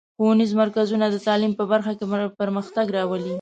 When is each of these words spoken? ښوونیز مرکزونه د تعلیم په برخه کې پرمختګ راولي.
ښوونیز 0.15 0.51
مرکزونه 0.61 1.05
د 1.09 1.15
تعلیم 1.27 1.53
په 1.59 1.63
برخه 1.71 1.91
کې 1.97 2.05
پرمختګ 2.41 2.85
راولي. 2.97 3.29